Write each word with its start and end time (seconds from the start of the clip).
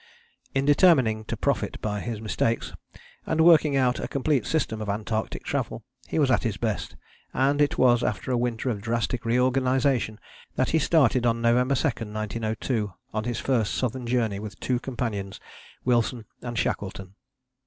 "In 0.55 0.65
determining 0.65 1.25
to 1.25 1.37
profit 1.37 1.79
by 1.79 1.99
his 1.99 2.19
mistakes, 2.19 2.73
and 3.27 3.39
working 3.41 3.75
out 3.75 3.99
a 3.99 4.07
complete 4.07 4.47
system 4.47 4.81
of 4.81 4.89
Antarctic 4.89 5.43
travel, 5.43 5.83
he 6.07 6.17
was 6.17 6.31
at 6.31 6.41
his 6.41 6.57
best; 6.57 6.95
and 7.35 7.61
it 7.61 7.77
was 7.77 8.01
after 8.03 8.31
a 8.31 8.35
winter 8.39 8.71
of 8.71 8.81
drastic 8.81 9.25
reorganization 9.25 10.19
that 10.55 10.71
he 10.71 10.79
started 10.79 11.23
on 11.27 11.39
November 11.39 11.75
2, 11.75 11.83
1902, 11.89 12.93
on 13.13 13.25
his 13.25 13.39
first 13.39 13.75
southern 13.75 14.07
journey 14.07 14.39
with 14.39 14.59
two 14.59 14.79
companions, 14.79 15.39
Wilson 15.85 16.25
and 16.41 16.57
Shackleton. 16.57 17.13